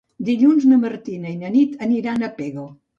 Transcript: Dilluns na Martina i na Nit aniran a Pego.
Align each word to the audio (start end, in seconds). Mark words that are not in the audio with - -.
Dilluns 0.29 0.65
na 0.71 0.79
Martina 0.87 1.31
i 1.35 1.37
na 1.45 1.55
Nit 1.59 1.79
aniran 1.91 2.25
a 2.25 2.35
Pego. 2.43 2.71